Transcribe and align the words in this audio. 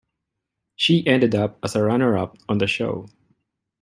She 0.77 1.05
ended 1.05 1.35
up 1.35 1.59
as 1.63 1.75
runner-up 1.75 2.35
on 2.49 2.57
the 2.57 2.65
show. 2.65 3.07